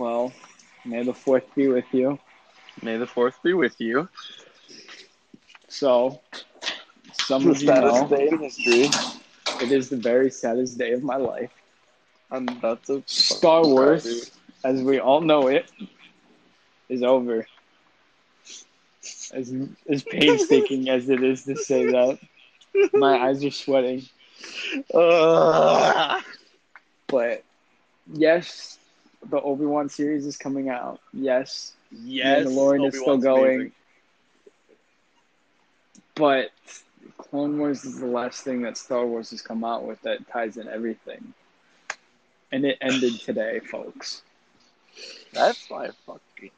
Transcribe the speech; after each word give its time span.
Well, 0.00 0.34
may 0.84 1.04
the 1.04 1.14
fourth 1.14 1.54
be 1.54 1.68
with 1.68 1.94
you. 1.94 2.18
May 2.82 2.98
the 2.98 3.06
fourth 3.06 3.42
be 3.42 3.54
with 3.54 3.80
you. 3.80 4.08
So, 5.68 6.20
some 7.12 7.48
The 7.48 7.54
of 7.54 7.62
you 7.62 7.74
know, 7.74 8.06
saddest 8.06 8.08
day 8.08 8.28
in 8.28 8.38
history. 8.38 8.88
it 9.60 9.72
is 9.72 9.90
the 9.90 9.96
very 9.96 10.30
saddest 10.30 10.78
day 10.78 10.92
of 10.92 11.02
my 11.04 11.16
life. 11.16 11.52
I'm 12.30 12.48
about 12.48 12.84
to 12.86 13.04
Star 13.06 13.66
Wars, 13.66 14.02
dude. 14.02 14.30
as 14.64 14.82
we 14.82 14.98
all 15.00 15.20
know 15.20 15.48
it, 15.48 15.70
is 16.88 17.02
over. 17.02 17.46
As 19.32 19.52
as 19.88 20.04
painstaking 20.04 20.88
as 20.88 21.08
it 21.10 21.22
is 21.22 21.44
to 21.44 21.56
say 21.56 21.86
that, 21.86 22.18
my 22.94 23.18
eyes 23.18 23.44
are 23.44 23.50
sweating. 23.50 24.02
Ugh. 24.94 26.22
But 27.08 27.44
yes, 28.12 28.79
the 29.28 29.40
Obi 29.40 29.64
Wan 29.66 29.88
series 29.88 30.26
is 30.26 30.36
coming 30.36 30.68
out. 30.68 31.00
Yes, 31.12 31.72
yes, 31.90 32.46
Mandalorian 32.46 32.86
is 32.88 32.98
still 32.98 33.18
going. 33.18 33.54
amazing. 33.54 33.72
But 36.14 36.50
Clone 37.18 37.58
Wars 37.58 37.84
is 37.84 37.98
the 38.00 38.06
last 38.06 38.42
thing 38.42 38.62
that 38.62 38.76
Star 38.76 39.06
Wars 39.06 39.30
has 39.30 39.42
come 39.42 39.64
out 39.64 39.84
with 39.84 40.00
that 40.02 40.26
ties 40.28 40.56
in 40.56 40.68
everything. 40.68 41.32
And 42.52 42.64
it 42.64 42.78
ended 42.80 43.20
today, 43.20 43.60
folks. 43.60 44.22
That's 45.32 45.70
my 45.70 45.90
fucking 46.06 46.50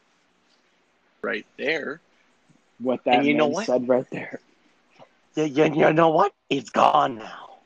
right 1.23 1.47
there. 1.57 2.01
What 2.79 3.05
that 3.05 3.17
And 3.17 3.27
you 3.27 3.35
know 3.35 3.47
what? 3.47 3.67
said 3.67 3.89
right 3.89 4.09
there. 4.11 4.41
Yeah, 5.35 5.45
yeah, 5.45 5.73
you 5.73 5.93
know 5.93 6.11
what? 6.11 6.33
It's 6.51 6.71
gone 6.71 7.17
now. 7.17 7.59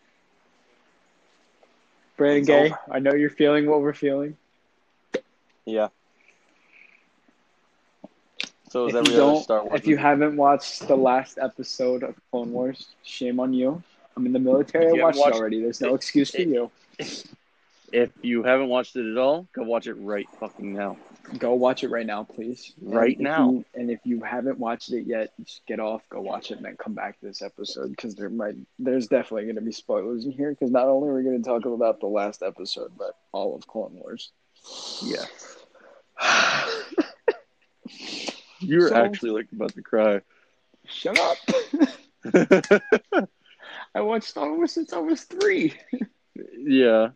Brandon 2.16 2.38
It's 2.38 2.46
Gay, 2.46 2.66
over. 2.66 2.78
I 2.90 2.98
know 2.98 3.14
you're 3.14 3.30
feeling 3.30 3.66
what 3.68 3.80
we're 3.80 3.92
feeling. 3.92 4.36
Yeah. 5.66 5.88
So 8.70 8.86
is 8.86 8.94
If 8.94 8.98
every 9.00 9.14
you, 9.14 9.22
other 9.22 9.32
don't, 9.34 9.42
Star 9.42 9.64
Wars. 9.64 9.80
if 9.80 9.86
you 9.86 9.96
movie. 9.96 10.02
haven't 10.02 10.36
watched 10.36 10.88
the 10.88 10.96
last 10.96 11.38
episode 11.40 12.02
of 12.02 12.14
Clone 12.30 12.52
Wars, 12.52 12.86
shame 13.04 13.38
on 13.40 13.52
you. 13.54 13.82
I'm 14.16 14.26
in 14.26 14.32
the 14.32 14.38
military. 14.38 14.88
I 15.00 15.04
watched, 15.04 15.18
watched- 15.18 15.36
it 15.36 15.38
already. 15.40 15.60
There's 15.60 15.80
no 15.80 15.94
excuse 15.94 16.30
for 16.30 16.38
it- 16.42 16.48
you. 16.48 16.70
if 17.92 18.10
you 18.22 18.42
haven't 18.42 18.68
watched 18.68 18.96
it 18.96 19.10
at 19.10 19.16
all, 19.18 19.46
go 19.52 19.62
watch 19.62 19.86
it 19.86 19.94
right 19.94 20.26
fucking 20.40 20.72
now. 20.74 20.96
Go 21.38 21.54
watch 21.54 21.82
it 21.84 21.88
right 21.90 22.06
now, 22.06 22.22
please. 22.24 22.72
Right 22.80 23.16
And 23.18 23.26
if 23.26 23.32
now. 23.32 23.50
you- 23.50 23.64
and 23.74 23.90
if 23.90 24.00
you 24.04 24.20
haven't 24.22 24.58
watched 24.58 24.92
it 24.92 25.06
yet, 25.06 25.32
just 25.44 25.64
get 25.66 25.80
off, 25.80 26.02
go 26.08 26.20
watch 26.20 26.50
it, 26.50 26.56
and 26.56 26.64
then 26.66 26.76
come 26.76 26.94
back 26.94 27.18
to 27.20 27.26
this 27.26 27.42
episode 27.42 27.90
because 27.90 28.14
there 28.14 28.30
might, 28.30 28.56
there's 28.78 29.06
definitely 29.06 29.44
going 29.44 29.56
to 29.56 29.60
be 29.62 29.72
spoilers 29.72 30.24
in 30.24 30.32
here. 30.32 30.50
Because 30.50 30.70
not 30.70 30.86
only 30.88 31.08
are 31.08 31.14
we 31.14 31.22
going 31.22 31.40
to 31.42 31.48
talk 31.48 31.64
about 31.64 32.00
the 32.00 32.06
last 32.06 32.42
episode, 32.42 32.92
but 32.98 33.16
all 33.32 33.54
of 33.56 33.66
Clone 33.66 33.94
Wars. 33.94 34.32
Yeah. 35.02 35.24
you 38.60 38.80
were 38.80 38.88
So- 38.88 38.96
actually 38.96 39.30
like 39.30 39.48
about 39.52 39.74
to 39.74 39.82
cry. 39.82 40.20
Shut 40.88 41.18
up! 41.18 41.36
I 43.94 44.00
watched 44.00 44.28
Star 44.28 44.52
Wars 44.52 44.72
since 44.72 44.92
I 44.92 44.98
was 44.98 45.22
three. 45.24 45.74
yeah. 46.56 47.08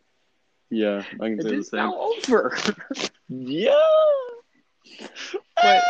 Yeah, 0.71 1.03
I 1.21 1.29
can 1.31 1.39
It 1.41 1.43
say 1.43 1.57
the 1.57 1.65
same. 1.65 1.79
now 1.79 1.97
over. 1.99 2.57
Yeah. 3.29 3.77
But- 5.01 5.09
ah! 5.57 5.85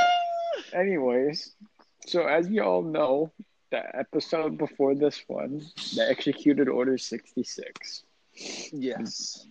Anyways, 0.74 1.52
so 2.06 2.26
as 2.26 2.48
you 2.48 2.62
all 2.62 2.82
know, 2.82 3.30
the 3.70 3.82
episode 3.96 4.56
before 4.58 4.94
this 4.94 5.22
one, 5.26 5.62
the 5.94 6.06
Executed 6.08 6.68
Order 6.68 6.96
66. 6.98 8.04
yes. 8.72 9.46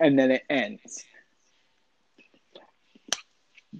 and 0.00 0.18
then 0.18 0.30
it 0.32 0.42
ends. 0.50 1.04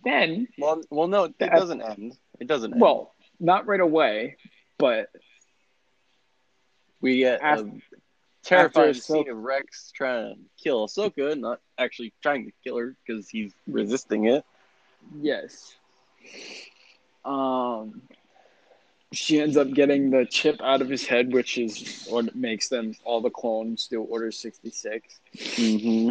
Then, 0.05 0.49
Well, 0.59 0.83
well, 0.91 1.09
no, 1.09 1.25
it 1.25 1.39
doesn't 1.39 1.83
end. 1.83 2.17
It 2.41 2.47
doesn't 2.47 2.73
end. 2.73 2.81
well, 2.81 3.15
not 3.41 3.67
right 3.67 3.81
away, 3.81 4.37
but 4.79 5.11
we 7.01 7.19
get 7.19 7.41
af- 7.43 7.61
a 7.61 7.71
terrifying 8.43 8.95
scene 8.95 9.29
of 9.29 9.37
Rex 9.37 9.91
trying 9.93 10.35
to 10.35 10.41
kill 10.63 10.87
Ahsoka, 10.87 11.39
not 11.39 11.61
actually 11.79 12.13
trying 12.23 12.47
to 12.47 12.53
kill 12.65 12.77
her 12.79 12.97
because 13.07 13.29
he's 13.29 13.53
resisting 13.67 14.27
it. 14.27 14.45
yes, 15.21 15.75
um, 17.25 18.03
she 19.13 19.41
ends 19.41 19.57
up 19.57 19.73
getting 19.73 20.11
the 20.11 20.27
chip 20.27 20.61
out 20.63 20.83
of 20.83 20.89
his 20.89 21.07
head, 21.07 21.33
which 21.33 21.57
is 21.59 22.07
what 22.11 22.35
makes 22.37 22.69
them 22.69 22.95
all 23.05 23.21
the 23.21 23.31
clones 23.31 23.87
do 23.89 24.03
Order 24.03 24.31
sixty 24.31 24.71
six. 24.71 25.19
Mm-hmm. 25.37 26.11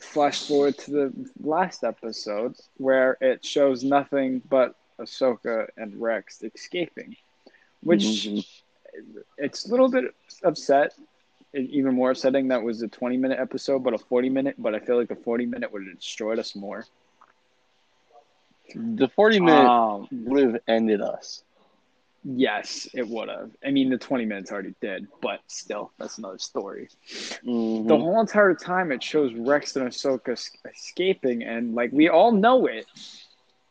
Flash 0.00 0.46
forward 0.46 0.78
to 0.78 0.90
the 0.90 1.30
last 1.40 1.84
episode 1.84 2.56
where 2.76 3.16
it 3.20 3.44
shows 3.44 3.82
nothing 3.82 4.42
but 4.48 4.76
Ahsoka 5.00 5.68
and 5.76 6.00
Rex 6.00 6.42
escaping, 6.42 7.16
which. 7.82 8.02
Mhm. 8.02 8.46
it's 9.38 9.66
a 9.66 9.70
little 9.70 9.88
bit 9.88 10.12
upset 10.42 10.92
even 11.54 11.94
more 11.94 12.10
upsetting 12.10 12.48
that 12.48 12.60
was 12.60 12.82
a 12.82 12.88
20 12.88 13.16
minute 13.16 13.38
episode 13.38 13.84
but 13.84 13.94
a 13.94 13.98
40 13.98 14.28
minute 14.30 14.56
but 14.58 14.74
i 14.74 14.80
feel 14.80 14.96
like 14.98 15.06
the 15.06 15.14
40 15.14 15.46
minute 15.46 15.72
would 15.72 15.86
have 15.86 15.96
destroyed 15.96 16.40
us 16.40 16.56
more 16.56 16.84
the 18.74 19.08
forty 19.08 19.40
minute 19.40 19.66
um, 19.68 20.08
would 20.10 20.42
have 20.44 20.60
ended 20.68 21.00
us. 21.00 21.42
Yes 22.22 22.86
it 22.92 23.08
would 23.08 23.28
have 23.28 23.50
i 23.64 23.70
mean 23.70 23.88
the 23.88 23.96
20 23.96 24.26
minutes 24.26 24.52
already 24.52 24.74
did 24.80 25.06
but 25.22 25.40
still 25.46 25.90
that's 25.98 26.18
another 26.18 26.38
story 26.38 26.88
Mhm. 27.46 27.88
the 27.88 27.96
whole 27.96 28.20
entire 28.20 28.54
time 28.54 28.92
it 28.92 29.02
shows 29.02 29.32
rex 29.34 29.74
and 29.76 29.88
ahsoka 29.88 30.32
es- 30.32 30.50
escaping 30.70 31.42
and 31.42 31.74
like 31.74 31.90
we 31.92 32.08
all 32.10 32.30
know 32.32 32.66
it 32.66 32.86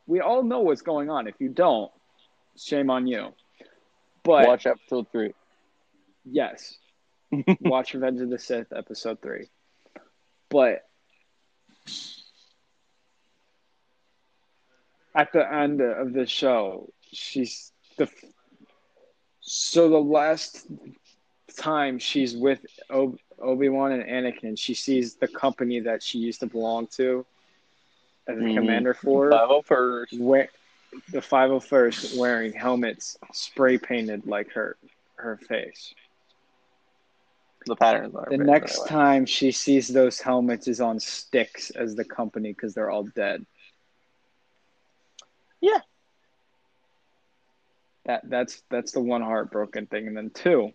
we 0.08 0.20
all 0.20 0.42
know 0.42 0.62
what's 0.62 0.82
going 0.82 1.10
on 1.12 1.28
if 1.28 1.36
you 1.40 1.50
don't 1.50 1.92
shame 2.58 2.90
on 2.90 3.06
you 3.06 3.34
but 4.24 4.48
Watch 4.48 4.66
episode 4.66 5.08
three. 5.12 5.34
Yes. 6.26 6.78
Watch 7.62 7.94
Revenge 7.94 8.20
of 8.22 8.30
the 8.30 8.38
Sith, 8.38 8.68
episode 8.76 9.22
three. 9.22 9.48
But 10.50 10.84
at 15.16 15.32
the 15.34 15.52
end 15.54 15.82
of 15.82 16.14
the 16.14 16.26
show, 16.26 16.92
she's 17.12 17.72
the 17.98 18.08
so 19.50 19.90
the 19.90 19.98
last 19.98 20.68
time 21.58 21.98
she's 21.98 22.38
with 22.38 22.64
Ob- 22.92 23.18
Obi 23.42 23.68
Wan 23.70 23.92
and 23.92 24.04
Anakin, 24.04 24.58
she 24.58 24.76
sees 24.76 25.16
the 25.16 25.28
company 25.28 25.80
that 25.80 26.04
she 26.04 26.20
used 26.20 26.42
to 26.42 26.46
belong 26.46 26.86
to 26.98 27.26
as 28.28 28.38
a 28.38 28.42
Mhm. 28.42 28.54
commander 28.54 28.94
for. 28.94 29.32
Five 29.32 29.66
first. 29.66 30.20
Where 30.20 30.50
the 31.12 31.22
501st 31.22 32.16
wearing 32.16 32.54
helmets 32.54 33.18
spray 33.32 33.80
painted 33.80 34.28
like 34.28 34.52
her 34.52 34.78
her 35.16 35.38
face. 35.38 35.96
The 37.66 37.76
patterns 37.76 38.14
are 38.16 38.28
The 38.30 38.38
next 38.38 38.88
time 38.88 39.26
she 39.26 39.52
sees 39.52 39.88
those 39.88 40.20
helmets 40.22 40.68
is 40.68 40.80
on 40.80 41.00
sticks 41.00 41.72
as 41.72 41.96
the 41.96 42.06
company 42.06 42.54
because 42.54 42.76
they're 42.76 42.90
all 42.92 43.04
dead. 43.04 43.46
Yeah. 45.60 45.82
That 48.06 48.22
that's 48.30 48.62
that's 48.70 48.92
the 48.92 49.02
one 49.02 49.22
heartbroken 49.22 49.86
thing, 49.88 50.08
and 50.08 50.16
then 50.18 50.32
two. 50.32 50.72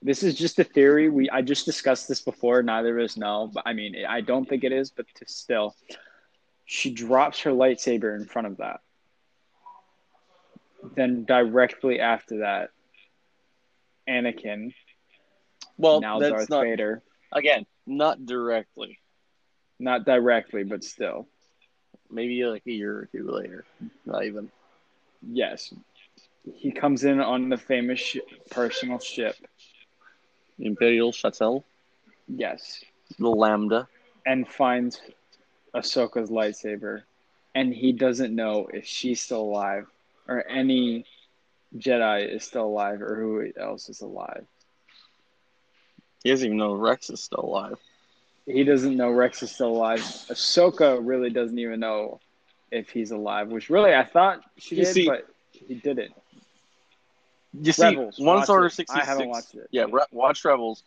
This 0.00 0.22
is 0.22 0.34
just 0.34 0.58
a 0.58 0.64
theory. 0.64 1.08
We 1.08 1.28
I 1.30 1.42
just 1.42 1.64
discussed 1.66 2.08
this 2.08 2.20
before. 2.20 2.62
Neither 2.62 2.98
of 2.98 3.04
us 3.04 3.16
know, 3.16 3.50
but 3.52 3.64
I 3.66 3.72
mean 3.72 3.94
I 4.08 4.20
don't 4.20 4.48
think 4.48 4.64
it 4.64 4.72
is, 4.72 4.90
but 4.90 5.06
to 5.16 5.24
still, 5.26 5.74
she 6.64 6.92
drops 6.92 7.40
her 7.40 7.50
lightsaber 7.50 8.16
in 8.16 8.24
front 8.24 8.46
of 8.46 8.56
that. 8.58 8.80
Then 10.94 11.24
directly 11.24 11.98
after 12.00 12.38
that, 12.38 12.70
Anakin, 14.08 14.72
Well, 15.76 16.00
now 16.00 16.18
that's 16.20 16.32
Darth 16.32 16.50
not 16.50 16.64
Vader, 16.64 17.02
again 17.32 17.66
not 17.88 18.26
directly. 18.26 18.98
not 19.78 20.04
directly, 20.04 20.62
but 20.62 20.84
still. 20.84 21.26
Maybe 22.10 22.44
like 22.44 22.62
a 22.66 22.70
year 22.70 22.92
or 22.98 23.08
two 23.10 23.30
later. 23.30 23.64
Not 24.06 24.24
even. 24.24 24.50
Yes. 25.22 25.72
He 26.54 26.70
comes 26.72 27.04
in 27.04 27.20
on 27.20 27.48
the 27.48 27.56
famous 27.56 28.00
sh- 28.00 28.18
personal 28.50 28.98
ship. 28.98 29.36
Imperial 30.58 31.12
Shuttle, 31.12 31.64
Yes. 32.28 32.84
the 33.18 33.28
Lambda. 33.28 33.88
And 34.26 34.46
finds 34.48 35.00
Ahsoka's 35.74 36.30
lightsaber. 36.30 37.02
And 37.54 37.72
he 37.72 37.92
doesn't 37.92 38.34
know 38.34 38.68
if 38.72 38.84
she's 38.86 39.20
still 39.20 39.42
alive 39.42 39.86
or 40.28 40.46
any 40.48 41.04
Jedi 41.76 42.34
is 42.34 42.44
still 42.44 42.66
alive 42.66 43.00
or 43.02 43.16
who 43.16 43.52
else 43.60 43.88
is 43.88 44.00
alive. 44.00 44.46
He 46.22 46.30
doesn't 46.30 46.46
even 46.46 46.58
know 46.58 46.74
Rex 46.74 47.10
is 47.10 47.20
still 47.22 47.44
alive. 47.44 47.78
He 48.46 48.64
doesn't 48.64 48.96
know 48.96 49.10
Rex 49.10 49.42
is 49.42 49.50
still 49.50 49.68
alive. 49.68 50.00
Ahsoka 50.00 50.98
really 51.02 51.30
doesn't 51.30 51.58
even 51.58 51.80
know 51.80 52.20
if 52.70 52.90
he's 52.90 53.10
alive, 53.10 53.48
which 53.48 53.70
really 53.70 53.94
I 53.94 54.04
thought 54.04 54.42
she 54.56 54.76
You 54.76 54.84
did, 54.84 54.94
see- 54.94 55.08
but 55.08 55.26
he 55.50 55.74
didn't. 55.74 56.12
You 57.60 57.72
see, 57.72 57.96
once 58.18 58.48
Order 58.50 58.68
sixty 58.68 59.00
I 59.00 59.04
haven't 59.04 59.28
watched 59.30 59.54
it. 59.54 59.68
Yeah, 59.70 59.86
re- 59.90 60.04
watch 60.12 60.44
Rebels. 60.44 60.82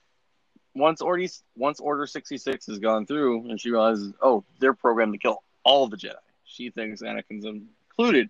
once 0.76 1.02
Order 1.02 1.26
once 1.58 1.80
Order 1.80 2.06
sixty 2.06 2.38
six 2.38 2.68
has 2.68 2.78
gone 2.80 3.06
through, 3.08 3.50
and 3.50 3.60
she 3.60 3.72
realizes, 3.72 4.14
oh, 4.22 4.44
they're 4.60 4.74
programmed 4.76 5.14
to 5.14 5.18
kill 5.18 5.42
all 5.64 5.88
the 5.88 5.98
Jedi. 5.98 6.14
She 6.46 6.70
thinks 6.70 7.02
Anakin's 7.02 7.46
included. 7.46 8.30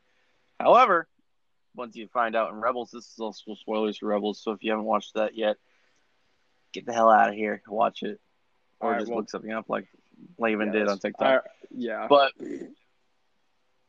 However, 0.60 1.08
once 1.76 1.96
you 1.96 2.08
find 2.08 2.36
out 2.36 2.52
in 2.52 2.62
Rebels, 2.62 2.92
this 2.92 3.06
is 3.12 3.20
also 3.20 3.54
spoilers 3.56 3.98
for 3.98 4.06
Rebels. 4.08 4.40
So 4.40 4.52
if 4.52 4.64
you 4.64 4.72
haven't 4.72 4.86
watched 4.86 5.16
that 5.16 5.36
yet, 5.36 5.58
get 6.72 6.86
the 6.86 6.94
hell 6.94 7.10
out 7.12 7.30
of 7.30 7.36
here. 7.36 7.62
Watch 7.68 8.02
it, 8.02 8.20
or 8.80 8.92
right, 8.92 9.00
just 9.00 9.10
well- 9.12 9.20
look 9.20 9.30
something 9.30 9.52
up 9.52 9.70
like 9.70 9.88
Laven 10.40 10.68
Yeah, 10.68 10.72
did 10.72 10.88
on 10.88 11.00
TikTok. 11.00 11.46
Yeah. 11.76 12.08
But 12.10 12.32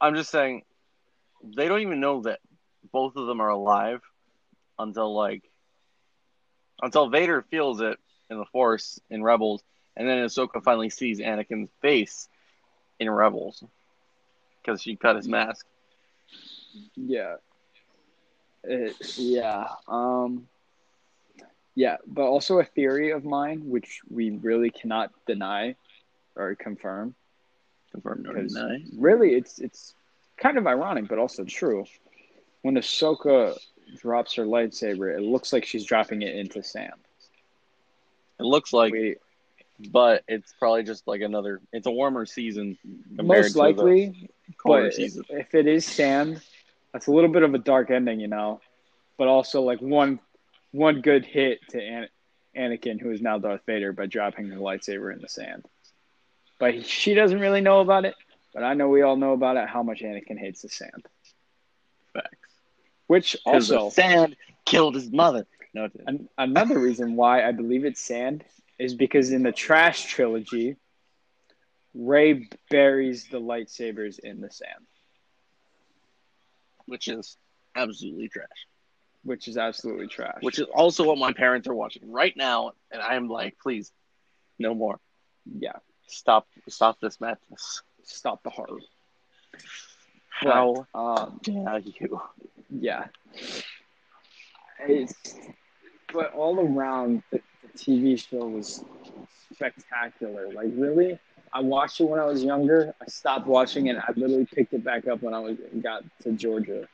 I'm 0.02 0.16
just 0.16 0.30
saying, 0.30 0.64
they 1.44 1.68
don't 1.68 1.80
even 1.80 2.00
know 2.00 2.22
that 2.22 2.40
both 2.90 3.14
of 3.14 3.26
them 3.28 3.40
are 3.40 3.50
alive 3.50 4.02
until 4.76 5.14
like 5.14 5.44
until 6.82 7.08
Vader 7.08 7.42
feels 7.42 7.80
it 7.80 7.98
in 8.28 8.36
the 8.36 8.44
Force 8.46 9.00
in 9.08 9.22
Rebels, 9.22 9.62
and 9.96 10.08
then 10.08 10.18
Ahsoka 10.18 10.60
finally 10.64 10.90
sees 10.90 11.20
Anakin's 11.20 11.70
face 11.80 12.28
in 12.98 13.08
Rebels 13.08 13.62
because 14.60 14.82
she 14.82 14.96
cut 14.96 15.14
his 15.14 15.28
mask. 15.28 15.64
Yeah. 16.96 17.36
It, 18.64 18.96
yeah. 19.16 19.68
Um 19.86 20.48
yeah, 21.76 21.98
but 22.06 22.22
also 22.24 22.58
a 22.58 22.64
theory 22.64 23.12
of 23.12 23.24
mine 23.24 23.68
which 23.68 24.00
we 24.10 24.30
really 24.30 24.70
cannot 24.70 25.12
deny 25.26 25.76
or 26.34 26.56
confirm. 26.56 27.14
Confirmed 27.92 28.26
Because 28.26 28.54
denied. 28.54 28.82
really 28.96 29.34
it's 29.34 29.58
it's 29.58 29.94
kind 30.36 30.58
of 30.58 30.66
ironic 30.66 31.08
but 31.08 31.18
also 31.18 31.44
true. 31.44 31.84
When 32.62 32.74
Ahsoka 32.76 33.58
drops 33.98 34.34
her 34.34 34.44
lightsaber, 34.44 35.16
it 35.16 35.22
looks 35.22 35.52
like 35.52 35.64
she's 35.64 35.84
dropping 35.84 36.22
it 36.22 36.34
into 36.34 36.62
sand. 36.62 36.92
It 38.38 38.44
looks 38.44 38.72
like, 38.72 38.92
We, 38.92 39.16
but 39.90 40.22
it's 40.28 40.52
probably 40.58 40.84
just 40.84 41.06
like 41.06 41.20
another. 41.20 41.60
It's 41.72 41.86
a 41.86 41.90
warmer 41.90 42.24
season. 42.26 42.78
most 43.10 43.56
likely, 43.56 44.28
but 44.64 44.94
season. 44.94 45.24
if 45.30 45.54
it 45.54 45.66
is 45.66 45.84
sand, 45.84 46.40
that's 46.92 47.08
a 47.08 47.12
little 47.12 47.30
bit 47.30 47.42
of 47.42 47.54
a 47.54 47.58
dark 47.58 47.90
ending, 47.90 48.20
you 48.20 48.28
know. 48.28 48.60
But 49.18 49.28
also 49.28 49.62
like 49.62 49.80
one 49.80 50.20
one 50.70 51.00
good 51.00 51.24
hit 51.24 51.60
to 51.70 51.80
An- 51.82 52.08
Anakin, 52.56 53.00
who 53.00 53.10
is 53.10 53.20
now 53.20 53.38
Darth 53.38 53.62
Vader, 53.66 53.92
by 53.92 54.06
dropping 54.06 54.48
the 54.48 54.56
lightsaber 54.56 55.12
in 55.12 55.20
the 55.20 55.28
sand. 55.28 55.64
But 56.62 56.86
she 56.86 57.14
doesn't 57.14 57.40
really 57.40 57.60
know 57.60 57.80
about 57.80 58.04
it. 58.04 58.14
But 58.54 58.62
I 58.62 58.74
know 58.74 58.88
we 58.88 59.02
all 59.02 59.16
know 59.16 59.32
about 59.32 59.56
it. 59.56 59.68
How 59.68 59.82
much 59.82 60.00
Anakin 60.00 60.38
hates 60.38 60.62
the 60.62 60.68
sand, 60.68 61.04
Facts. 62.14 62.28
which 63.08 63.36
also 63.44 63.90
sand 63.90 64.36
killed 64.64 64.94
his 64.94 65.10
mother. 65.10 65.44
No, 65.74 65.88
an- 66.06 66.28
another 66.38 66.78
reason 66.78 67.16
why 67.16 67.44
I 67.44 67.50
believe 67.50 67.84
it's 67.84 68.00
sand 68.00 68.44
is 68.78 68.94
because 68.94 69.32
in 69.32 69.42
the 69.42 69.50
Trash 69.50 70.04
trilogy, 70.04 70.76
Rey 71.94 72.48
buries 72.70 73.26
the 73.26 73.40
lightsabers 73.40 74.20
in 74.20 74.40
the 74.40 74.50
sand, 74.52 74.86
which 76.86 77.08
is 77.08 77.36
absolutely 77.74 78.28
trash. 78.28 78.46
which 79.24 79.48
is 79.48 79.56
absolutely 79.56 80.06
trash. 80.06 80.38
Which 80.42 80.60
is 80.60 80.66
also 80.72 81.04
what 81.08 81.18
my 81.18 81.32
parents 81.32 81.66
are 81.66 81.74
watching 81.74 82.12
right 82.12 82.36
now, 82.36 82.72
and 82.92 83.02
I 83.02 83.16
am 83.16 83.28
like, 83.28 83.56
please, 83.60 83.90
no 84.60 84.74
more. 84.74 85.00
yeah, 85.58 85.72
Stop, 86.12 86.46
stop 86.68 87.00
this 87.00 87.20
madness. 87.20 87.82
stop 88.04 88.42
the 88.42 88.50
horror. 88.50 88.78
How 90.28 90.86
Um, 90.94 91.40
dare 91.42 91.78
you? 91.78 92.20
yeah, 92.70 93.06
it's 94.86 95.34
but 96.12 96.32
all 96.34 96.58
around 96.60 97.22
the, 97.30 97.40
the 97.62 97.68
TV 97.78 98.16
show 98.18 98.46
was 98.46 98.84
spectacular. 99.54 100.48
Like 100.52 100.68
really, 100.74 101.18
I 101.52 101.60
watched 101.60 102.00
it 102.00 102.04
when 102.04 102.20
I 102.20 102.24
was 102.26 102.42
younger. 102.44 102.94
I 103.00 103.06
stopped 103.06 103.46
watching 103.46 103.86
it. 103.86 103.96
I 103.96 104.12
literally 104.16 104.46
picked 104.46 104.74
it 104.74 104.84
back 104.84 105.06
up 105.08 105.22
when 105.22 105.34
I 105.34 105.38
was 105.40 105.56
got 105.82 106.04
to 106.22 106.32
Georgia. 106.32 106.88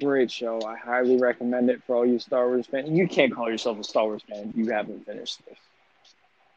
Great 0.00 0.30
show. 0.30 0.60
I 0.64 0.76
highly 0.76 1.16
recommend 1.18 1.68
it 1.70 1.82
for 1.84 1.96
all 1.96 2.06
you 2.06 2.18
Star 2.18 2.46
Wars 2.48 2.66
fans. 2.66 2.88
You 2.90 3.06
can't 3.08 3.34
call 3.34 3.50
yourself 3.50 3.78
a 3.78 3.84
Star 3.84 4.04
Wars 4.04 4.22
fan. 4.28 4.50
if 4.50 4.56
You 4.56 4.70
haven't 4.72 5.04
finished 5.06 5.44
this 5.46 5.58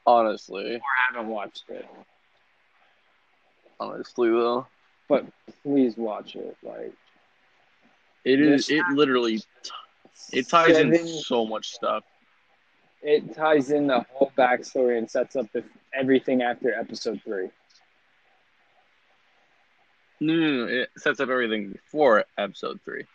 Honestly, 0.08 0.76
or 0.76 0.80
I 0.80 1.14
haven't 1.14 1.30
watched 1.30 1.66
it. 1.70 1.86
honestly 3.80 4.30
though, 4.30 4.66
But 5.10 5.26
please 5.64 5.98
watch 5.98 6.36
it. 6.36 6.58
Like 6.64 6.94
it 8.24 8.40
is. 8.40 8.70
It 8.70 8.84
literally 8.94 9.42
it 10.32 10.48
ties 10.48 10.78
in 10.78 10.96
so 11.08 11.46
much 11.46 11.72
stuff. 11.74 12.04
it 13.02 13.36
ties 13.36 13.70
in 13.72 13.88
the 13.88 14.06
whole 14.14 14.32
backstory 14.38 14.98
and 14.98 15.12
sets 15.12 15.36
up 15.36 15.52
the, 15.52 15.64
everything 15.94 16.42
after 16.42 16.74
episode 16.74 17.22
three. 17.24 17.50
No, 20.20 20.34
no, 20.34 20.66
no, 20.66 20.68
it 20.68 20.90
sets 20.98 21.20
up 21.20 21.30
everything 21.30 21.74
before 21.74 22.24
episode 22.38 22.80
three. 22.84 23.06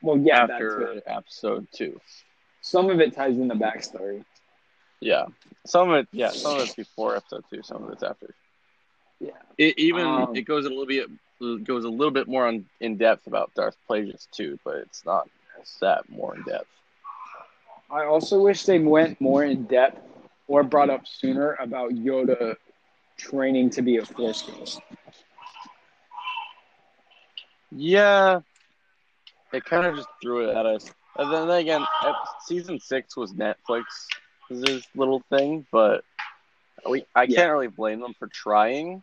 Well, 0.00 0.16
yeah, 0.18 0.44
after 0.44 1.02
episode 1.06 1.66
two. 1.72 2.00
Some 2.62 2.88
of 2.88 3.00
it 3.00 3.14
ties 3.14 3.36
in 3.36 3.48
the 3.48 3.54
backstory. 3.54 4.24
Yeah, 5.00 5.26
some 5.66 5.90
of 5.90 5.96
it. 5.96 6.08
Yeah, 6.12 6.30
some 6.30 6.56
of 6.56 6.62
it's 6.62 6.74
before 6.74 7.16
episode 7.16 7.44
two. 7.50 7.62
Some 7.62 7.84
of 7.84 7.90
it's 7.90 8.02
after. 8.02 8.34
Yeah. 9.20 9.30
It 9.58 9.78
even 9.78 10.06
Um, 10.06 10.36
it 10.36 10.42
goes 10.42 10.64
a 10.64 10.68
little 10.68 10.86
bit 10.86 11.08
goes 11.64 11.84
a 11.84 11.88
little 11.88 12.12
bit 12.12 12.28
more 12.28 12.46
on, 12.46 12.64
in 12.80 12.96
depth 12.96 13.26
about 13.26 13.52
Darth 13.54 13.76
Plagueis 13.88 14.26
too, 14.30 14.58
but 14.64 14.76
it's 14.76 15.04
not 15.04 15.28
that 15.80 16.08
more 16.08 16.34
in 16.34 16.42
depth. 16.42 16.68
I 17.90 18.04
also 18.04 18.40
wish 18.40 18.64
they 18.64 18.78
went 18.78 19.20
more 19.20 19.44
in 19.44 19.64
depth 19.64 20.00
or 20.48 20.62
brought 20.62 20.90
up 20.90 21.06
sooner 21.06 21.56
about 21.60 21.92
Yoda 21.92 22.56
training 23.16 23.70
to 23.70 23.82
be 23.82 23.98
a 23.98 24.04
Force 24.04 24.42
ghost. 24.42 24.80
Yeah, 27.70 28.40
it 29.52 29.64
kind 29.64 29.86
of 29.86 29.96
just 29.96 30.08
threw 30.22 30.48
it 30.48 30.56
at 30.56 30.66
us. 30.66 30.90
And 31.16 31.32
then 31.32 31.50
again, 31.50 31.84
season 32.46 32.78
six 32.80 33.16
was 33.16 33.34
Netflix's 34.50 34.86
little 34.94 35.20
thing, 35.30 35.66
but 35.72 36.04
we 36.88 37.04
I 37.14 37.24
Yeah. 37.24 37.36
can't 37.36 37.52
really 37.52 37.68
blame 37.68 38.00
them 38.00 38.14
for 38.14 38.26
trying. 38.28 39.02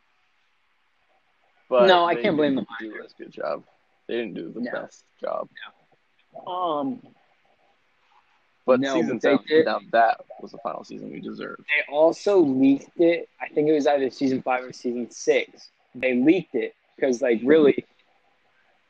But 1.69 1.87
No, 1.87 2.05
I 2.05 2.15
can't 2.15 2.35
blame 2.37 2.55
them 2.55 2.65
Do 2.79 2.95
a 3.03 3.07
good 3.21 3.31
job. 3.31 3.63
They 4.07 4.15
didn't 4.15 4.33
do 4.35 4.49
the 4.51 4.61
No. 4.61 4.71
best 4.71 5.05
job. 5.19 5.49
Um, 6.45 7.01
But 8.65 8.79
No, 8.79 8.93
season 8.93 9.19
they 9.19 9.31
seven, 9.31 9.45
did- 9.45 9.65
now 9.65 9.79
that 9.91 10.21
was 10.39 10.51
the 10.53 10.57
final 10.59 10.85
season 10.85 11.11
we 11.11 11.19
deserved. 11.19 11.65
they 11.67 11.91
also 11.91 12.39
leaked 12.39 12.97
it. 12.97 13.27
I 13.41 13.49
think 13.49 13.67
it 13.67 13.73
was 13.73 13.87
either 13.87 14.09
season 14.09 14.41
five 14.41 14.63
or 14.63 14.71
season 14.71 15.11
six. 15.11 15.69
They 15.95 16.13
leaked 16.15 16.55
it 16.55 16.73
because, 16.95 17.21
like, 17.21 17.41
really, 17.43 17.85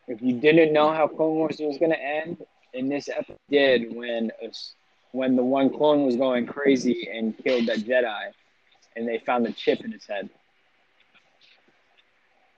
if 0.07 0.21
you 0.21 0.39
didn't 0.39 0.73
know 0.73 0.91
how 0.91 1.07
Clone 1.07 1.35
Wars 1.37 1.57
was 1.59 1.79
going 1.79 1.89
to 1.91 1.99
end, 1.99 2.45
in 2.73 2.87
this 2.87 3.09
episode 3.09 3.39
did 3.49 3.95
when 3.95 4.31
when 5.13 5.35
the 5.35 5.43
one 5.43 5.69
clone 5.69 6.05
was 6.05 6.15
going 6.15 6.45
crazy 6.45 7.07
and 7.11 7.37
killed 7.37 7.67
that 7.67 7.77
Jedi, 7.77 8.31
and 8.95 9.07
they 9.07 9.19
found 9.19 9.45
the 9.45 9.53
chip 9.53 9.81
in 9.85 9.91
his 9.91 10.05
head. 10.05 10.29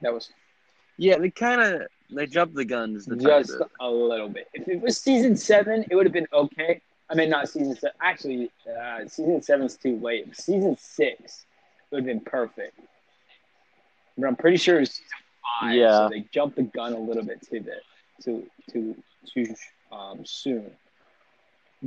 That 0.01 0.13
was 0.13 0.29
Yeah, 0.97 1.17
they 1.17 1.29
kind 1.29 1.61
of 1.61 1.87
they 2.09 2.25
jumped 2.25 2.55
the 2.55 2.65
guns 2.65 3.05
the 3.05 3.17
just 3.17 3.53
a 3.79 3.89
little 3.89 4.29
bit. 4.29 4.47
If 4.53 4.67
it 4.67 4.81
was 4.81 4.97
season 4.97 5.35
seven, 5.35 5.85
it 5.89 5.95
would 5.95 6.05
have 6.05 6.13
been 6.13 6.27
okay. 6.33 6.81
I 7.09 7.15
mean, 7.15 7.29
not 7.29 7.49
season 7.49 7.75
seven. 7.75 7.95
Actually, 8.01 8.51
uh, 8.67 9.05
season 9.07 9.41
seven's 9.41 9.75
too 9.75 9.99
late. 9.99 10.35
Season 10.35 10.77
six 10.79 11.45
would 11.91 11.99
have 11.99 12.05
been 12.05 12.21
perfect. 12.21 12.79
But 14.17 14.27
I'm 14.27 14.35
pretty 14.35 14.57
sure 14.57 14.77
it 14.77 14.81
was 14.81 14.91
season 14.91 15.09
five. 15.59 15.75
Yeah. 15.75 15.91
So 15.91 16.09
they 16.09 16.25
jumped 16.31 16.55
the 16.55 16.63
gun 16.63 16.93
a 16.93 16.99
little 16.99 17.23
bit 17.23 17.45
too 17.47 17.59
bit, 17.59 17.83
too 18.23 18.47
too 18.71 18.95
too 19.33 19.55
um, 19.91 20.25
soon. 20.25 20.71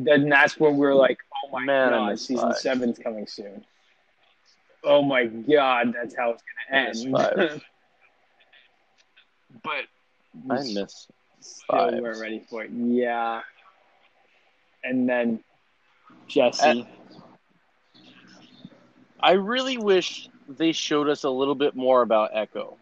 Then 0.04 0.28
that's 0.28 0.58
when 0.58 0.76
we're 0.76 0.94
like, 0.94 1.18
oh 1.44 1.50
my 1.50 1.64
Man, 1.64 1.90
god, 1.90 2.18
season 2.18 2.50
five. 2.50 2.58
seven's 2.58 2.98
coming 2.98 3.26
soon. 3.26 3.64
Oh 4.84 5.02
my 5.02 5.26
god, 5.26 5.92
that's 5.92 6.16
how 6.16 6.30
it's 6.30 6.42
gonna 6.70 6.88
end. 6.88 7.12
but 9.62 9.84
I 10.50 10.62
miss 10.62 11.08
still 11.40 11.64
fives. 11.66 12.00
weren't 12.00 12.20
ready 12.20 12.44
for 12.48 12.64
it. 12.64 12.70
Yeah. 12.70 13.42
And 14.84 15.08
then 15.08 15.40
Jesse. 16.28 16.86
I 19.20 19.32
really 19.32 19.78
wish 19.78 20.28
they 20.48 20.72
showed 20.72 21.08
us 21.08 21.24
a 21.24 21.30
little 21.30 21.54
bit 21.54 21.74
more 21.74 22.02
about 22.02 22.30
Echo 22.34 22.76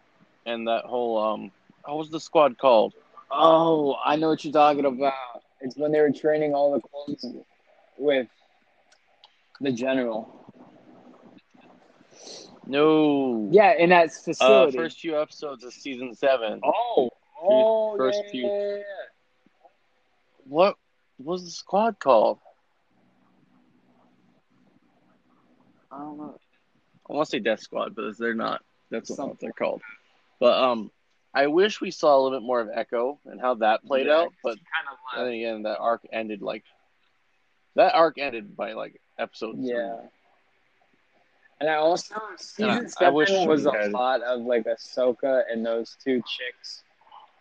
and 0.45 0.67
that 0.67 0.85
whole 0.85 1.17
um 1.17 1.51
what 1.85 1.97
was 1.97 2.09
the 2.09 2.19
squad 2.19 2.57
called? 2.57 2.93
oh, 3.31 3.95
I 4.05 4.15
know 4.15 4.29
what 4.29 4.43
you're 4.43 4.53
talking 4.53 4.85
about. 4.85 5.13
It's 5.61 5.75
when 5.77 5.91
they 5.91 6.01
were 6.01 6.11
training 6.11 6.53
all 6.53 6.73
the 6.73 6.81
clones 6.81 7.25
with 7.97 8.27
the 9.59 9.71
general. 9.71 10.33
No. 12.65 13.49
Yeah, 13.51 13.73
in 13.73 13.89
that 13.89 14.09
Uh, 14.09 14.09
facility. 14.11 14.77
first 14.77 14.99
few 14.99 15.19
episodes 15.19 15.63
of 15.63 15.73
season 15.73 16.13
seven. 16.13 16.61
oh, 16.63 17.09
oh, 17.41 17.97
first 17.97 18.21
yeah, 18.25 18.29
few- 18.31 18.47
yeah, 18.47 18.75
yeah. 18.77 18.83
What 20.45 20.77
was 21.17 21.43
the 21.45 21.51
squad 21.51 21.99
called? 21.99 22.39
I 25.91 25.97
don't 25.99 26.17
know. 26.17 26.39
I 27.09 27.13
want 27.13 27.25
to 27.27 27.29
say 27.31 27.39
Death 27.39 27.61
Squad, 27.61 27.95
but 27.95 28.17
they're 28.17 28.33
not. 28.33 28.61
That's 28.89 29.17
not 29.17 29.29
what 29.29 29.39
they're 29.39 29.51
called. 29.53 29.81
But 30.39 30.61
um, 30.61 30.91
I 31.33 31.47
wish 31.47 31.81
we 31.81 31.91
saw 31.91 32.17
a 32.17 32.19
little 32.21 32.39
bit 32.39 32.45
more 32.45 32.59
of 32.61 32.69
Echo 32.73 33.19
and 33.25 33.39
how 33.39 33.55
that 33.55 33.85
played 33.85 34.07
Yeah, 34.07 34.17
out. 34.21 34.33
But 34.43 34.57
kind 34.57 34.87
of 34.91 34.97
then 35.17 35.33
again, 35.33 35.63
that 35.63 35.77
arc 35.79 36.01
ended 36.11 36.41
like 36.41 36.63
that 37.75 37.93
arc 37.93 38.17
ended 38.17 38.55
by 38.55 38.73
like 38.73 38.99
episode 39.19 39.55
three. 39.55 39.69
Yeah. 39.69 39.97
And 41.59 41.69
I 41.69 41.75
also 41.75 42.15
season 42.37 42.69
I- 42.71 42.77
I 42.79 42.85
seven 42.87 43.13
wish 43.13 43.29
was 43.45 43.65
a 43.65 43.71
had- 43.71 43.91
lot 43.91 44.21
of 44.21 44.41
like 44.41 44.65
Ahsoka 44.65 45.43
and 45.51 45.65
those 45.65 45.95
two 46.03 46.21
chicks. 46.27 46.83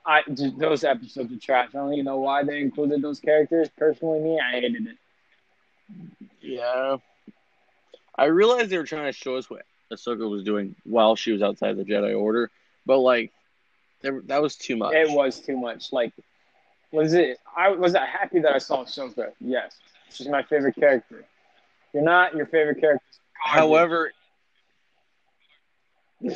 I 0.04 0.22
those 0.28 0.84
episodes 0.84 1.32
are 1.32 1.38
trash. 1.38 1.70
I 1.70 1.78
don't 1.78 1.92
even 1.94 2.04
know 2.04 2.18
why 2.18 2.44
they 2.44 2.60
included 2.60 3.02
those 3.02 3.18
characters. 3.20 3.68
Personally, 3.76 4.20
me, 4.20 4.38
I 4.40 4.52
hated 4.52 4.86
it. 4.86 4.96
Yeah. 6.40 6.98
I 8.18 8.24
realized 8.26 8.70
they 8.70 8.78
were 8.78 8.84
trying 8.84 9.06
to 9.06 9.12
show 9.12 9.36
us 9.36 9.50
what 9.50 9.62
Ahsoka 9.92 10.28
was 10.30 10.42
doing 10.44 10.74
while 10.84 11.16
she 11.16 11.32
was 11.32 11.42
outside 11.42 11.76
the 11.76 11.84
Jedi 11.84 12.18
Order, 12.18 12.50
but 12.86 12.98
like, 12.98 13.32
there, 14.06 14.22
that 14.26 14.40
was 14.40 14.56
too 14.56 14.76
much. 14.76 14.94
It 14.94 15.10
was 15.10 15.40
too 15.40 15.56
much. 15.56 15.92
Like, 15.92 16.12
was 16.92 17.12
it? 17.12 17.38
I 17.56 17.70
was 17.70 17.94
I 17.94 18.06
happy 18.06 18.40
that 18.40 18.54
I 18.54 18.58
saw 18.58 18.84
Ahsoka. 18.84 19.32
Yes, 19.40 19.76
she's 20.10 20.28
my 20.28 20.42
favorite 20.44 20.76
character. 20.76 21.24
You're 21.92 22.04
not 22.04 22.36
your 22.36 22.46
favorite 22.46 22.80
character. 22.80 23.04
However, 23.32 24.12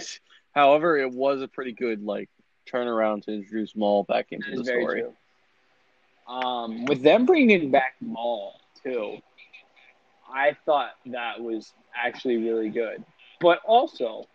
however, 0.54 0.98
it 0.98 1.12
was 1.12 1.42
a 1.42 1.48
pretty 1.48 1.72
good 1.72 2.02
like 2.02 2.28
turnaround 2.70 3.24
to 3.24 3.32
introduce 3.32 3.76
Maul 3.76 4.02
back 4.04 4.26
into 4.30 4.56
the 4.56 4.64
story. 4.64 5.02
true. 5.02 5.14
Um, 6.28 6.84
with 6.86 7.02
them 7.02 7.24
bringing 7.24 7.70
back 7.70 7.94
Maul 8.00 8.54
too, 8.82 9.18
I 10.32 10.56
thought 10.66 10.92
that 11.06 11.40
was 11.40 11.72
actually 11.94 12.38
really 12.38 12.70
good. 12.70 13.04
But 13.40 13.60
also, 13.64 14.26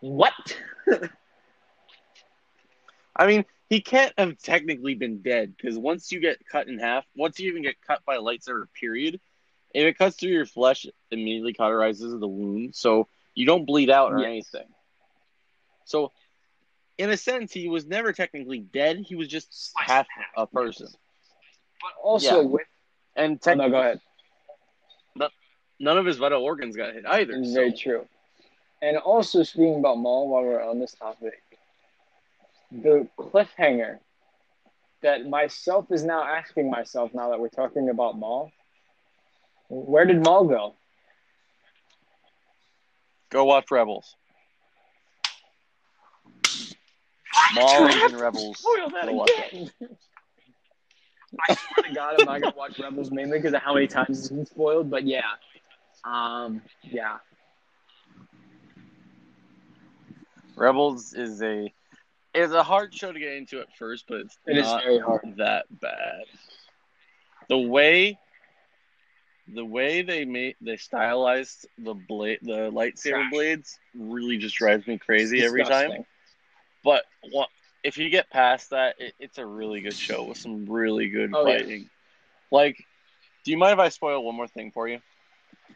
what? 0.00 0.32
I 3.20 3.26
mean, 3.26 3.44
he 3.68 3.82
can't 3.82 4.14
have 4.16 4.38
technically 4.38 4.94
been 4.94 5.20
dead 5.20 5.54
because 5.54 5.76
once 5.78 6.10
you 6.10 6.20
get 6.20 6.38
cut 6.50 6.68
in 6.68 6.78
half, 6.78 7.04
once 7.14 7.38
you 7.38 7.50
even 7.50 7.62
get 7.62 7.76
cut 7.86 8.02
by 8.06 8.14
a 8.16 8.20
lightsaber, 8.20 8.64
period, 8.72 9.20
if 9.74 9.84
it 9.84 9.98
cuts 9.98 10.16
through 10.16 10.30
your 10.30 10.46
flesh, 10.46 10.86
it 10.86 10.94
immediately 11.10 11.52
cauterizes 11.52 12.18
the 12.18 12.26
wound, 12.26 12.74
so 12.74 13.08
you 13.34 13.44
don't 13.44 13.66
bleed 13.66 13.90
out 13.90 14.12
or 14.12 14.20
Yes. 14.20 14.26
anything. 14.26 14.68
So, 15.84 16.12
in 16.96 17.10
a 17.10 17.16
sense, 17.18 17.52
he 17.52 17.68
was 17.68 17.86
never 17.86 18.12
technically 18.14 18.60
dead. 18.60 19.00
He 19.06 19.14
was 19.16 19.28
just 19.28 19.72
half 19.76 20.06
a 20.36 20.46
person. 20.46 20.88
But 21.82 22.02
also 22.02 22.40
Yeah. 22.40 22.46
with 22.46 22.66
And 23.16 23.38
oh, 23.46 23.54
no, 23.54 23.68
go 23.68 23.80
ahead. 23.80 24.00
none 25.78 25.98
of 25.98 26.06
his 26.06 26.16
vital 26.16 26.42
organs 26.42 26.74
got 26.76 26.94
hit 26.94 27.04
either. 27.06 27.34
It's 27.34 27.48
so- 27.48 27.54
very 27.54 27.72
true. 27.72 28.08
And 28.82 28.96
also 28.96 29.42
speaking 29.42 29.78
about 29.78 29.98
Maul, 29.98 30.28
while 30.28 30.42
we're 30.42 30.62
on 30.62 30.78
this 30.78 30.94
topic, 30.94 31.42
the 32.70 33.08
cliffhanger 33.18 33.98
that 35.02 35.26
myself 35.26 35.86
is 35.90 36.04
now 36.04 36.22
asking 36.22 36.70
myself 36.70 37.12
now 37.14 37.30
that 37.30 37.40
we're 37.40 37.48
talking 37.48 37.88
about 37.88 38.18
Maul, 38.18 38.52
where 39.68 40.04
did 40.04 40.22
Maul 40.22 40.44
go? 40.44 40.74
Go 43.30 43.44
watch 43.44 43.70
Rebels. 43.70 44.16
Maul 47.54 47.86
is 47.86 48.12
in 48.12 48.16
Rebels. 48.16 48.58
Spoil 48.58 48.90
that 48.90 49.06
Go 49.06 49.12
watch 49.12 49.30
again. 49.52 49.70
I 51.48 51.54
swear 51.54 51.88
to 51.88 51.94
God, 51.94 52.16
I'm 52.18 52.26
not 52.26 52.40
gonna 52.40 52.56
watch 52.56 52.78
Rebels 52.78 53.10
mainly 53.10 53.38
because 53.38 53.54
of 53.54 53.62
how 53.62 53.74
many 53.74 53.86
times 53.86 54.18
it's 54.18 54.28
been 54.28 54.46
spoiled. 54.46 54.90
But 54.90 55.04
yeah, 55.04 55.22
um, 56.04 56.60
yeah, 56.82 57.18
Rebels 60.56 61.14
is 61.14 61.40
a 61.42 61.72
is 62.34 62.52
a 62.52 62.62
hard 62.62 62.94
show 62.94 63.12
to 63.12 63.18
get 63.18 63.34
into 63.34 63.60
at 63.60 63.74
first, 63.76 64.04
but 64.08 64.20
it's 64.20 64.38
it 64.46 64.56
is 64.56 64.64
not 64.64 64.82
very 64.82 64.98
hard. 64.98 65.34
that 65.36 65.66
bad. 65.80 66.24
The 67.48 67.58
way 67.58 68.18
the 69.52 69.64
way 69.64 70.02
they 70.02 70.24
made 70.24 70.54
they 70.60 70.76
stylized 70.76 71.66
the 71.78 71.94
blade 71.94 72.38
the 72.42 72.70
lightsaber 72.70 73.28
blades 73.30 73.78
really 73.98 74.36
just 74.36 74.54
drives 74.54 74.86
me 74.86 74.98
crazy 74.98 75.42
every 75.42 75.64
time. 75.64 76.04
But 76.84 77.04
what 77.32 77.48
if 77.82 77.98
you 77.98 78.10
get 78.10 78.30
past 78.30 78.70
that, 78.70 78.94
it, 78.98 79.14
it's 79.18 79.38
a 79.38 79.46
really 79.46 79.80
good 79.80 79.94
show 79.94 80.24
with 80.24 80.38
some 80.38 80.66
really 80.66 81.08
good 81.08 81.32
Oh, 81.34 81.46
yeah. 81.46 81.58
fighting. 81.58 81.90
Like, 82.50 82.84
do 83.44 83.50
you 83.50 83.58
mind 83.58 83.74
if 83.74 83.78
I 83.78 83.88
spoil 83.88 84.22
one 84.22 84.34
more 84.34 84.48
thing 84.48 84.70
for 84.70 84.88
you? 84.88 85.00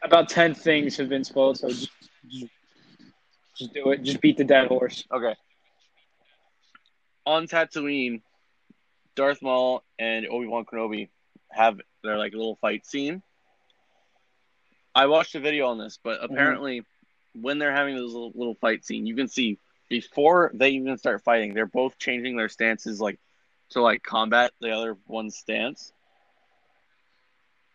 About 0.03 0.29
ten 0.29 0.53
things 0.53 0.97
have 0.97 1.09
been 1.09 1.23
spoiled, 1.23 1.57
so 1.57 1.69
just, 1.69 1.89
just, 2.29 2.45
just 3.57 3.73
do 3.73 3.89
it. 3.91 4.03
Just 4.03 4.21
beat 4.21 4.37
the 4.37 4.43
dead 4.43 4.67
horse. 4.67 5.05
Okay. 5.11 5.35
On 7.25 7.47
Tatooine, 7.47 8.21
Darth 9.15 9.41
Maul 9.41 9.83
and 9.97 10.27
Obi 10.27 10.45
Wan 10.45 10.65
Kenobi 10.65 11.09
have 11.51 11.79
their 12.03 12.17
like 12.17 12.33
little 12.33 12.57
fight 12.57 12.85
scene. 12.85 13.23
I 14.93 15.07
watched 15.07 15.35
a 15.35 15.39
video 15.39 15.67
on 15.67 15.77
this, 15.77 15.99
but 16.01 16.19
apparently, 16.23 16.83
when 17.33 17.59
they're 17.59 17.75
having 17.75 17.95
this 17.95 18.03
little, 18.03 18.31
little 18.33 18.55
fight 18.55 18.85
scene, 18.85 19.05
you 19.05 19.15
can 19.15 19.27
see 19.27 19.59
before 19.89 20.51
they 20.53 20.69
even 20.71 20.97
start 20.97 21.23
fighting, 21.23 21.53
they're 21.53 21.65
both 21.65 21.97
changing 21.97 22.37
their 22.37 22.49
stances, 22.49 23.01
like 23.01 23.19
to 23.69 23.81
like 23.81 24.03
combat 24.03 24.51
the 24.61 24.71
other 24.71 24.97
one's 25.07 25.37
stance. 25.37 25.91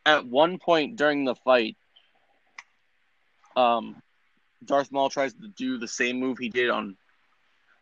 At 0.06 0.26
one 0.26 0.58
point 0.58 0.96
during 0.96 1.24
the 1.24 1.34
fight, 1.34 1.76
um, 3.56 4.00
Darth 4.64 4.90
Maul 4.90 5.10
tries 5.10 5.34
to 5.34 5.48
do 5.48 5.78
the 5.78 5.88
same 5.88 6.18
move 6.18 6.38
he 6.38 6.48
did 6.48 6.70
on 6.70 6.96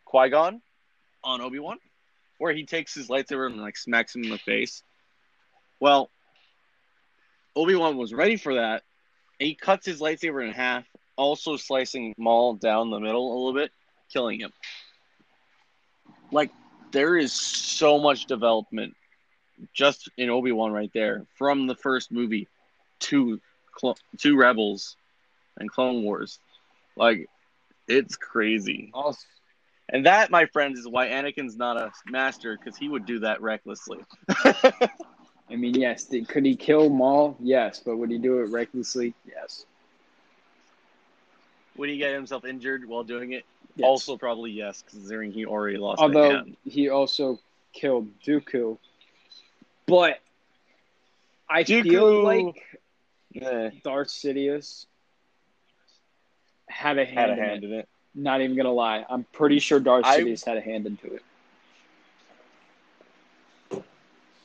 Qui 0.05 0.29
Gon 0.29 0.61
on 1.23 1.41
Obi 1.41 1.59
Wan, 1.59 1.77
where 2.37 2.53
he 2.53 2.65
takes 2.65 2.93
his 2.93 3.07
lightsaber 3.07 3.47
and 3.47 3.57
like 3.57 3.77
smacks 3.77 4.15
him 4.15 4.23
in 4.23 4.29
the 4.29 4.37
face. 4.37 4.83
Well, 5.79 6.09
Obi 7.55 7.75
Wan 7.75 7.97
was 7.97 8.13
ready 8.13 8.37
for 8.37 8.55
that. 8.55 8.83
He 9.37 9.55
cuts 9.55 9.85
his 9.85 10.01
lightsaber 10.01 10.45
in 10.45 10.53
half, 10.53 10.85
also 11.15 11.55
slicing 11.57 12.13
Maul 12.17 12.55
down 12.55 12.89
the 12.89 12.99
middle 12.99 13.31
a 13.31 13.35
little 13.37 13.53
bit, 13.53 13.71
killing 14.11 14.39
him. 14.39 14.51
Like 16.31 16.51
there 16.91 17.17
is 17.17 17.33
so 17.33 17.99
much 17.99 18.25
development 18.25 18.95
just 19.73 20.09
in 20.17 20.29
Obi 20.29 20.51
Wan 20.51 20.71
right 20.71 20.91
there 20.93 21.25
from 21.37 21.67
the 21.67 21.75
first 21.75 22.11
movie 22.11 22.47
to 22.99 23.39
to 24.17 24.35
Rebels 24.35 24.97
and 25.57 25.69
Clone 25.69 26.03
Wars. 26.03 26.39
Like 26.95 27.27
it's 27.87 28.15
crazy. 28.15 28.91
Also, 28.93 29.25
And 29.91 30.05
that, 30.05 30.29
my 30.29 30.45
friends, 30.45 30.79
is 30.79 30.87
why 30.87 31.07
Anakin's 31.07 31.57
not 31.57 31.77
a 31.77 31.91
master 32.07 32.57
because 32.57 32.77
he 32.77 32.87
would 32.87 33.05
do 33.05 33.19
that 33.19 33.41
recklessly. 33.41 33.97
I 35.49 35.55
mean, 35.55 35.73
yes, 35.73 36.05
could 36.27 36.45
he 36.45 36.55
kill 36.55 36.89
Maul? 36.89 37.35
Yes, 37.39 37.81
but 37.83 37.97
would 37.97 38.11
he 38.11 38.19
do 38.19 38.39
it 38.39 38.51
recklessly? 38.51 39.15
Yes. 39.25 39.65
would 41.75 41.89
he 41.89 41.97
get 41.97 42.13
himself 42.13 42.45
injured 42.45 42.87
while 42.87 43.03
doing 43.03 43.31
it? 43.31 43.45
Yes. 43.75 43.85
Also, 43.87 44.17
probably 44.17 44.51
yes, 44.51 44.83
considering 44.87 45.31
he 45.31 45.45
already 45.45 45.77
lost 45.77 46.01
although 46.01 46.43
he 46.65 46.89
also 46.89 47.39
killed 47.71 48.09
Dooku, 48.25 48.77
but 49.87 50.19
I 51.49 51.63
feel 51.63 52.23
like 52.23 52.79
Eh, 53.35 53.69
Darth 53.83 54.07
Sidious 54.07 54.85
had 56.67 56.97
a 56.97 57.05
hand, 57.05 57.17
had 57.17 57.29
a 57.29 57.33
in 57.33 57.39
hand 57.39 57.63
it. 57.63 57.67
in 57.67 57.73
it. 57.79 57.89
Not 58.15 58.41
even 58.41 58.55
gonna 58.57 58.71
lie, 58.71 59.05
I'm 59.09 59.25
pretty 59.31 59.59
sure 59.59 59.79
Darth 59.79 60.05
I- 60.05 60.19
Sidious 60.19 60.45
had 60.45 60.57
a 60.57 60.61
hand 60.61 60.85
into 60.87 61.13
it 61.13 61.23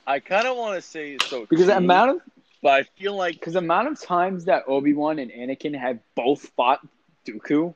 I 0.07 0.21
kind 0.21 0.47
of 0.47 0.57
want 0.57 0.77
to 0.77 0.83
say 0.83 1.19
so 1.19 1.47
because 1.47 1.61
too, 1.61 1.67
the 1.67 1.77
amount 1.77 2.11
of 2.11 2.21
but 2.63 2.73
I 2.73 2.83
feel 2.83 3.15
like 3.15 3.35
because 3.35 3.55
the 3.55 3.59
amount 3.59 3.89
of 3.89 4.01
times 4.01 4.47
that 4.47 4.65
Obi 4.69 4.93
Wan 4.93 5.19
and 5.19 5.31
Anakin 5.31 5.79
have 5.79 5.99
both 6.15 6.49
fought 6.57 6.81
Dooku, 7.27 7.75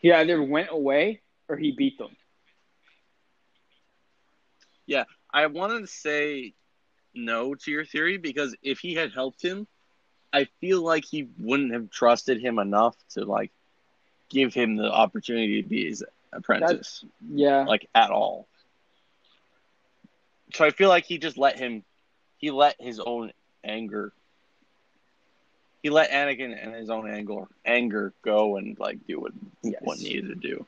he 0.00 0.12
either 0.12 0.42
went 0.42 0.68
away 0.70 1.20
or 1.48 1.56
he 1.56 1.72
beat 1.72 1.98
them. 1.98 2.16
Yeah, 4.86 5.04
I 5.32 5.46
wanted 5.46 5.80
to 5.80 5.86
say 5.86 6.54
no 7.14 7.54
to 7.54 7.70
your 7.70 7.84
theory 7.84 8.16
because 8.18 8.56
if 8.62 8.80
he 8.80 8.94
had 8.94 9.12
helped 9.12 9.42
him, 9.42 9.66
I 10.32 10.46
feel 10.60 10.82
like 10.82 11.04
he 11.04 11.28
wouldn't 11.38 11.72
have 11.72 11.90
trusted 11.90 12.40
him 12.40 12.58
enough 12.58 12.96
to 13.10 13.24
like 13.24 13.52
give 14.30 14.54
him 14.54 14.76
the 14.76 14.90
opportunity 14.90 15.62
to 15.62 15.68
be 15.68 15.86
his 15.86 16.02
apprentice. 16.32 17.04
Yeah, 17.28 17.64
like 17.64 17.88
at 17.94 18.10
all. 18.10 18.46
So 20.54 20.64
I 20.64 20.70
feel 20.70 20.88
like 20.88 21.04
he 21.04 21.18
just 21.18 21.36
let 21.36 21.58
him, 21.58 21.84
he 22.38 22.50
let 22.50 22.76
his 22.80 22.98
own 22.98 23.32
anger, 23.62 24.12
he 25.82 25.90
let 25.90 26.10
Anakin 26.10 26.56
and 26.60 26.74
his 26.74 26.90
own 26.90 27.10
anger 27.10 27.46
anger 27.64 28.12
go 28.22 28.56
and 28.56 28.78
like 28.78 29.06
do 29.06 29.20
what 29.20 29.32
Yes. 29.62 29.80
what 29.82 29.98
needed 29.98 30.28
to 30.28 30.34
do. 30.34 30.66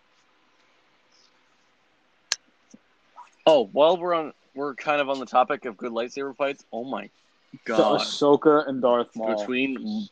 Oh, 3.46 3.66
while 3.72 3.96
we're 3.96 4.14
on, 4.14 4.32
we're 4.54 4.74
kind 4.74 5.00
of 5.00 5.08
on 5.08 5.18
the 5.18 5.26
topic 5.26 5.64
of 5.64 5.76
good 5.76 5.92
lightsaber 5.92 6.36
fights. 6.36 6.64
Oh 6.72 6.84
my 6.84 7.10
so 7.66 7.76
god! 7.76 8.00
Ahsoka 8.00 8.68
and 8.68 8.80
Darth 8.80 9.14
Maul. 9.16 9.36
Between 9.36 10.08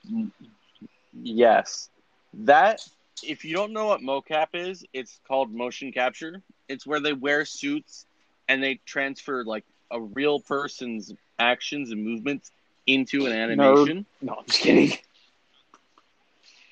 Yes. 1.23 1.88
That 2.35 2.87
if 3.23 3.45
you 3.45 3.55
don't 3.55 3.73
know 3.73 3.87
what 3.87 4.00
mocap 4.00 4.49
is, 4.55 4.85
it's 4.93 5.21
called 5.27 5.53
motion 5.53 5.93
capture. 5.93 6.43
It's 6.69 6.87
where 6.87 7.00
they 7.00 7.12
wear 7.12 7.45
suits 7.45 8.07
and 8.49 8.62
they 8.62 8.81
transfer 8.87 9.45
like 9.45 9.65
a 9.91 10.00
real 10.00 10.41
person's 10.41 11.12
actions 11.39 11.91
and 11.91 12.03
movements 12.05 12.50
into 12.87 13.27
an 13.27 13.33
animation. 13.33 14.07
No, 14.21 14.35
I'm 14.39 14.47
just 14.47 14.61
kidding. 14.61 14.97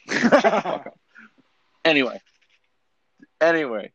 Anyway. 1.85 2.21
Anyway. 3.41 3.93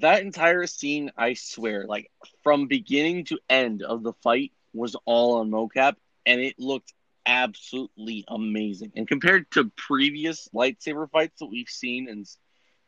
That 0.00 0.22
entire 0.22 0.66
scene, 0.66 1.12
I 1.16 1.34
swear, 1.34 1.86
like 1.86 2.10
from 2.42 2.66
beginning 2.66 3.24
to 3.26 3.38
end 3.48 3.82
of 3.82 4.02
the 4.02 4.12
fight 4.22 4.52
was 4.74 4.96
all 5.04 5.36
on 5.36 5.50
mocap 5.50 5.96
and 6.26 6.40
it 6.40 6.58
looked 6.58 6.92
absolutely 7.30 8.24
amazing. 8.28 8.92
And 8.96 9.06
compared 9.06 9.50
to 9.52 9.70
previous 9.76 10.48
lightsaber 10.52 11.08
fights 11.10 11.38
that 11.38 11.46
we've 11.46 11.68
seen 11.68 12.08
in 12.08 12.24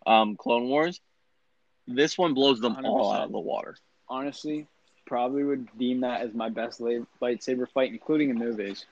um, 0.04 0.36
Clone 0.36 0.68
Wars, 0.68 1.00
this 1.86 2.18
one 2.18 2.34
blows 2.34 2.60
them 2.60 2.76
all 2.84 3.12
100%. 3.12 3.16
out 3.16 3.26
of 3.26 3.32
the 3.32 3.38
water. 3.38 3.76
Honestly, 4.08 4.66
probably 5.06 5.44
would 5.44 5.68
deem 5.78 6.00
that 6.00 6.22
as 6.22 6.34
my 6.34 6.48
best 6.48 6.80
lightsaber 6.80 7.68
fight, 7.72 7.92
including 7.92 8.30
in 8.30 8.38
movies. 8.38 8.84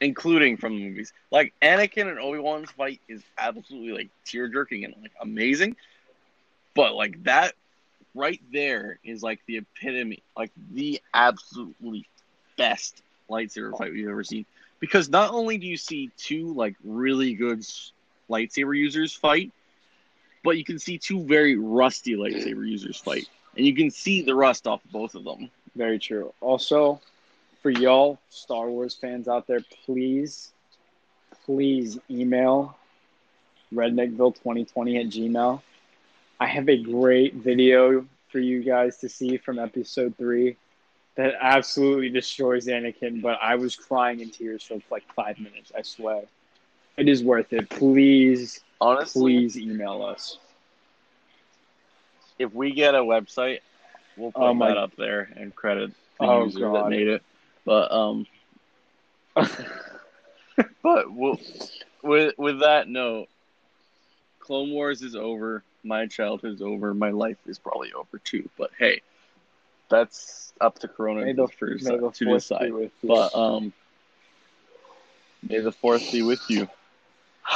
including 0.00 0.56
from 0.56 0.76
the 0.76 0.88
movies. 0.88 1.12
Like 1.30 1.52
Anakin 1.60 2.08
and 2.08 2.20
Obi 2.20 2.38
Wan's 2.38 2.70
fight 2.70 3.00
is 3.08 3.20
absolutely 3.36 3.92
like 3.92 4.08
tear 4.24 4.48
jerking 4.48 4.84
and 4.84 4.94
like 5.02 5.12
amazing, 5.20 5.76
but 6.74 6.94
like 6.94 7.24
that 7.24 7.54
right 8.14 8.40
there 8.52 9.00
is 9.02 9.22
like 9.22 9.40
the 9.46 9.58
epitome, 9.58 10.22
like 10.36 10.52
the 10.72 11.00
absolutely 11.12 12.06
best 12.56 13.02
lightsaber 13.30 13.76
fight 13.76 13.92
we've 13.92 14.08
ever 14.08 14.24
seen. 14.24 14.44
Because 14.80 15.08
not 15.08 15.32
only 15.32 15.58
do 15.58 15.66
you 15.66 15.76
see 15.76 16.10
two 16.16 16.52
like 16.54 16.74
really 16.84 17.34
good 17.34 17.64
lightsaber 18.30 18.76
users 18.76 19.12
fight, 19.12 19.52
but 20.44 20.56
you 20.56 20.64
can 20.64 20.78
see 20.78 20.98
two 20.98 21.24
very 21.24 21.56
rusty 21.56 22.14
lightsaber 22.14 22.68
users 22.68 22.98
fight, 22.98 23.28
and 23.56 23.66
you 23.66 23.74
can 23.74 23.90
see 23.90 24.22
the 24.22 24.34
rust 24.34 24.66
off 24.66 24.80
both 24.92 25.14
of 25.14 25.24
them. 25.24 25.50
Very 25.74 25.98
true. 25.98 26.32
Also, 26.40 27.00
for 27.62 27.70
y'all 27.70 28.18
Star 28.30 28.70
Wars 28.70 28.94
fans 28.94 29.28
out 29.28 29.46
there, 29.46 29.60
please, 29.84 30.52
please 31.44 31.98
email 32.10 32.76
redneckville2020 33.72 35.00
at 35.00 35.06
gmail. 35.06 35.60
I 36.40 36.46
have 36.46 36.68
a 36.68 36.80
great 36.80 37.34
video 37.34 38.06
for 38.30 38.38
you 38.38 38.62
guys 38.62 38.98
to 38.98 39.08
see 39.08 39.36
from 39.38 39.58
episode 39.58 40.14
three 40.16 40.56
that 41.18 41.34
absolutely 41.40 42.08
destroys 42.10 42.66
Anakin, 42.68 43.20
but 43.20 43.38
I 43.42 43.56
was 43.56 43.74
crying 43.74 44.20
in 44.20 44.30
tears 44.30 44.62
for 44.62 44.78
like 44.88 45.02
five 45.14 45.38
minutes, 45.40 45.72
I 45.76 45.82
swear. 45.82 46.22
It 46.96 47.08
is 47.08 47.24
worth 47.24 47.52
it. 47.52 47.68
Please, 47.68 48.60
Honestly, 48.80 49.34
please 49.34 49.58
email 49.58 50.02
us. 50.02 50.38
if 52.38 52.54
we 52.54 52.70
get 52.72 52.94
a 52.94 52.98
website, 52.98 53.60
we'll 54.16 54.30
put 54.30 54.40
Oh 54.42 54.58
that 54.60 54.76
up 54.78 54.94
there 54.96 55.28
and 55.36 55.54
credit 55.54 55.90
the 56.20 56.26
Oh, 56.26 56.44
user 56.44 56.60
God. 56.60 56.84
that 56.84 56.88
made 56.88 57.08
it. 57.08 57.22
But 57.64 57.90
um, 57.90 58.26
but 60.82 61.12
we'll, 61.12 61.40
with 62.02 62.38
with 62.38 62.60
that 62.60 62.88
note, 62.88 63.26
Clone 64.38 64.70
Wars 64.70 65.02
is 65.02 65.16
over. 65.16 65.64
My 65.82 66.06
childhood 66.06 66.54
is 66.54 66.62
over. 66.62 66.94
My 66.94 67.10
life 67.10 67.38
is 67.46 67.58
probably 67.58 67.92
over 67.92 68.18
too. 68.18 68.48
But 68.56 68.70
hey, 68.78 69.00
that's 69.88 70.52
up 70.60 70.78
to 70.80 70.88
Corona 70.88 71.24
May 71.24 71.32
the, 71.32 71.48
for 71.48 71.66
may 71.66 71.96
the 71.96 72.10
to 72.10 72.24
decide. 72.26 72.72
with 72.72 72.92
you. 73.02 73.08
But 73.08 73.34
um, 73.34 73.72
may 75.48 75.60
the 75.60 75.72
fourth 75.72 76.10
be 76.12 76.22
with 76.22 76.40
you. 76.48 76.68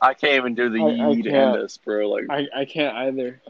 I 0.00 0.14
can't 0.14 0.34
even 0.34 0.54
do 0.54 0.68
the 0.70 0.80
I- 0.80 0.84
I 0.84 1.14
yeet 1.14 1.24
and 1.26 1.32
can't. 1.32 1.60
this, 1.60 1.76
bro. 1.78 2.08
Like, 2.08 2.24
I, 2.30 2.46
I 2.60 2.64
can't 2.64 2.96
either. 2.96 3.40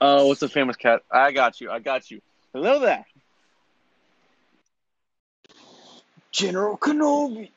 Oh, 0.00 0.26
what's 0.26 0.42
a 0.42 0.48
famous 0.48 0.76
cat? 0.76 1.02
I 1.10 1.32
got 1.32 1.60
you. 1.60 1.70
I 1.70 1.80
got 1.80 2.10
you. 2.10 2.20
Hello 2.52 2.78
there. 2.78 3.04
General 6.30 6.76
Kenobi. 6.78 7.50